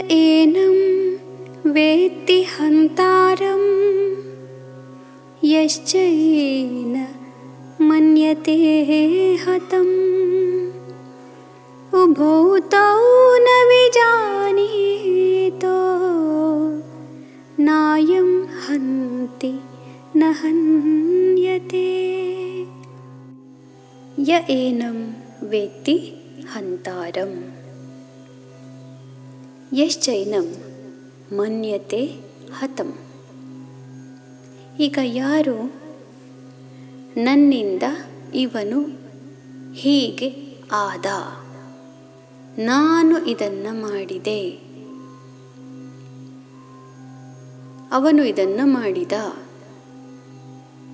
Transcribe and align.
एनं 0.00 1.14
वेत्ति 1.70 2.42
हन्तारं। 2.42 3.70
येन 5.44 7.08
मन्यते 7.80 8.56
हतम्। 9.48 10.10
उभौ 11.94 12.58
तौ 12.58 13.00
न 13.34 13.46
विजानीतो। 13.68 14.80
नायं 17.62 18.46
हन्ति 18.46 19.60
न 20.16 20.22
हन्यते। 20.22 22.00
य 24.18 24.46
एनं 24.50 25.12
वेत्ति 25.48 26.12
हन्तारम्। 26.54 27.69
ಯಶ್ಚೈನಂ 29.74 30.56
ಮನ್ಯತೆ 31.36 32.06
ಹತಂ. 32.52 32.98
ಈಗ 34.80 34.98
ಯಾರು 35.02 35.72
ನನ್ನಿಂದ 37.16 37.82
ಇವನು 38.34 38.98
ಹೀಗೆ 39.72 40.58
ಆದ? 40.72 41.06
ನಾನು 42.58 43.26
ಇದನ್ನು 43.26 43.82
ಮಾಡಿದೆ. 43.82 44.50
ಅವನು 47.92 48.24
ಇದನ್ನು 48.24 48.66
ಮಾಡಿದ. 48.66 49.12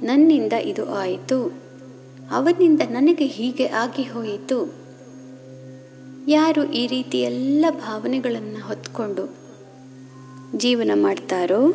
ನನ್ನಿಂದ 0.02 0.52
ಇದು 0.52 0.94
ಆಯಿತು. 0.94 1.52
ಅವನಿಂದ 2.30 2.80
ನನಗೆ 2.90 3.26
ಹೀಗೆ 3.26 3.66
ಆಗಿ 3.66 4.02
ಹೋಯಿತು. 4.02 4.85
ಯಾರು 6.28 6.72
ಈ 6.72 6.86
ರೀತಿ 6.86 7.20
ಎಲ್ಲ 7.20 7.66
ಭಾವನೆಗಳನ್ನು 7.70 8.66
ಹೊತ್ಕೊಂಡು 8.66 9.38
ಜೀವನ 10.56 10.90
ಮಾಡ್ತಾರೋ, 10.94 11.72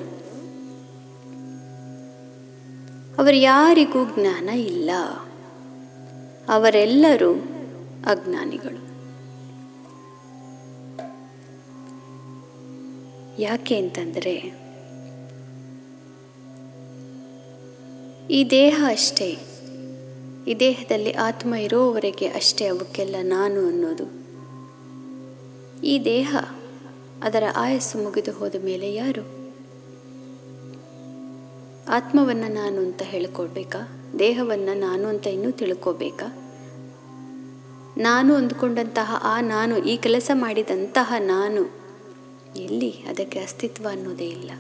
ಅವರು 3.18 3.36
ಯಾರಿಗೂ 3.36 4.06
ಜ್ಞಾನ 4.06 4.50
ಇಲ್ಲ. 4.50 4.90
ಅವರೆಲ್ಲರೂ 6.50 7.34
ಅಜ್ಞಾನಿಗಳು. 8.06 8.92
ಯಾಕೆ 13.42 13.76
ಅಂತಂದರೆ, 13.78 14.36
ಈ 18.30 18.50
ದೇಹ 18.50 18.84
ಅಷ್ಟೇ, 18.88 19.38
ಈ 20.48 20.56
ದೇಹದಲ್ಲಿ 20.60 21.12
ಆತ್ಮ 21.12 21.56
ಇರೋವರೆಗೆ 21.56 22.28
ಅಷ್ಟೇ 22.28 22.68
ಅವಕ್ಕೆಲ್ಲ 22.68 23.16
ನಾನು 23.22 23.68
ಅನ್ನೋದು. 23.68 24.21
ಈ 25.84 26.06
ದೇಹ 26.06 26.36
ಅದರ 27.24 27.44
ಆಯಸ್ಸು 27.56 28.04
ಮುಗಿದು 28.04 28.32
ಹೋದ 28.32 28.56
ಮೇಲೆ 28.64 28.94
ಯಾರು? 28.94 29.22
ಆತ್ಮವನ್ನು 31.90 32.54
ನಾನು 32.54 32.78
ಅಂತ 32.78 33.02
ಹೇಳ್ಕೊಳ್ಬೇಕಾ? 33.02 34.12
ದೇಹವನ್ನು 34.20 34.80
ನಾನು 34.80 35.08
ಅಂತ 35.08 35.28
ಇನ್ನೂ 35.28 35.52
ತಿಳ್ಕೋಬೇಕಾ 35.52 36.38
ನಾನು 37.98 38.36
ಅಂದುಕೊಂಡಂತಹ 38.36 39.20
ಆ 39.24 39.42
ನಾನು, 39.42 39.78
ಈ 39.78 39.98
ಕೆಲಸ 39.98 40.32
ಮಾಡಿದಂತಹ 40.34 41.14
ನಾನು 41.20 41.72
ಎಲ್ಲಿ 42.58 42.90
ಅದಕ್ಕೆ 42.90 43.40
ಅಸ್ತಿತ್ವ 43.40 43.88
ಅನ್ನೋದೇ 43.92 44.28
ಇಲ್ಲ. 44.28 44.52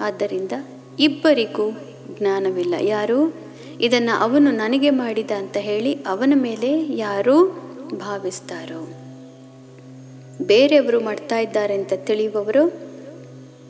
ಆದ್ದರಿಂದ 0.00 0.52
ಇಬ್ಬರಿಗೂ 0.98 1.70
ಜ್ಞಾನವಿಲ್ಲ. 2.18 2.74
ಯಾರು? 2.80 3.34
ಇದನ್ನು 3.80 4.18
ಅವನು 4.18 4.50
ನನಗೆ 4.50 4.90
ಮಾಡಿದ 4.90 5.30
ಅಂತ 5.30 5.56
ಹೇಳಿ 5.56 5.94
ಅವನ 5.94 6.32
ಮೇಲೆ 6.36 6.96
ಯಾರು 6.96 7.71
ಭಾವಿಸ್ತಾರೋ? 7.98 8.88
ಬೇರೆಯವರು 10.42 11.00
ಮಾಡ್ತಾ 11.00 11.38
ಇದ್ದಾರೆ 11.38 11.74
ಅಂತ 11.74 11.92
ತಿಳಿಯುವವರು 11.96 12.68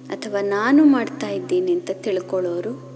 ಅಥವಾ 0.09 0.41
ನಾನು 0.41 0.85
ಮಾಡ್ತಾ 0.85 1.29
ಇದ್ದೀನಿ 1.29 1.73
ಅಂತ 1.73 1.91
ತಿಳ್ಕೊಳ್ಳೋರು? 1.93 2.93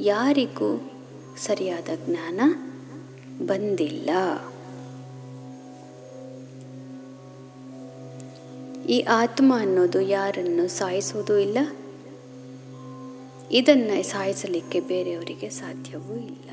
ಯಾರಿಗೂ 0.00 0.92
ಸರಿಯಾದ 1.36 1.88
ಜ್ಞಾನ 2.06 2.40
ಬಂದಿಲ್ಲ. 3.46 4.10
ಈ 8.86 9.00
ಆತ್ಮ 9.00 9.52
ಅನ್ನೋದು 9.56 10.00
ಯಾರನ್ನು 10.00 10.68
ಸಾಯಿಸೋದು 10.68 11.38
ಇಲ್ಲ. 11.38 11.58
ಇದನ್ನು 13.52 14.02
ಸಾಯಿಸಲಿಕ್ಕೆ 14.02 14.80
ಬೇರೆಯವರಿಗೆ 14.80 15.48
ಸಾಧ್ಯವೂ 15.48 16.14
ಇಲ್ಲ. 16.14 16.50